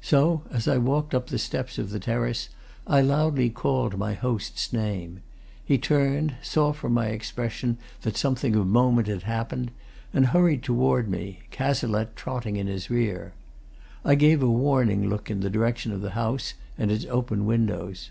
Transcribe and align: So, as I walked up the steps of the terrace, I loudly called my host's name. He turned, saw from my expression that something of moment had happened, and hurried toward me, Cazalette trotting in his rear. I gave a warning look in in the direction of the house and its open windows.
So, 0.00 0.42
as 0.50 0.66
I 0.66 0.76
walked 0.76 1.14
up 1.14 1.28
the 1.28 1.38
steps 1.38 1.78
of 1.78 1.90
the 1.90 2.00
terrace, 2.00 2.48
I 2.84 3.00
loudly 3.00 3.48
called 3.48 3.96
my 3.96 4.12
host's 4.12 4.72
name. 4.72 5.22
He 5.64 5.78
turned, 5.78 6.34
saw 6.42 6.72
from 6.72 6.92
my 6.94 7.10
expression 7.10 7.78
that 8.00 8.16
something 8.16 8.56
of 8.56 8.66
moment 8.66 9.06
had 9.06 9.22
happened, 9.22 9.70
and 10.12 10.26
hurried 10.26 10.64
toward 10.64 11.08
me, 11.08 11.42
Cazalette 11.52 12.16
trotting 12.16 12.56
in 12.56 12.66
his 12.66 12.90
rear. 12.90 13.34
I 14.04 14.16
gave 14.16 14.42
a 14.42 14.50
warning 14.50 15.08
look 15.08 15.30
in 15.30 15.36
in 15.36 15.42
the 15.44 15.48
direction 15.50 15.92
of 15.92 16.00
the 16.00 16.10
house 16.18 16.54
and 16.76 16.90
its 16.90 17.04
open 17.06 17.46
windows. 17.46 18.10